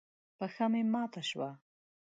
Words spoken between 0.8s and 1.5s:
ماته شوه.